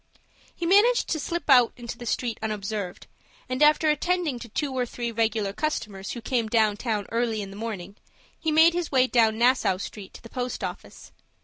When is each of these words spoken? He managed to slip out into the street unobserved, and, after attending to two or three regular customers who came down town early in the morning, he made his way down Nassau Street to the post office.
He 0.55 0.65
managed 0.65 1.09
to 1.09 1.19
slip 1.19 1.47
out 1.47 1.73
into 1.77 1.95
the 1.95 2.07
street 2.07 2.39
unobserved, 2.41 3.05
and, 3.47 3.61
after 3.61 3.87
attending 3.91 4.39
to 4.39 4.49
two 4.49 4.73
or 4.75 4.83
three 4.83 5.11
regular 5.11 5.53
customers 5.53 6.13
who 6.13 6.21
came 6.21 6.47
down 6.49 6.77
town 6.77 7.05
early 7.11 7.39
in 7.43 7.51
the 7.51 7.55
morning, 7.55 7.95
he 8.39 8.51
made 8.51 8.73
his 8.73 8.91
way 8.91 9.05
down 9.05 9.37
Nassau 9.37 9.77
Street 9.77 10.15
to 10.15 10.23
the 10.23 10.27
post 10.27 10.63
office. 10.63 11.11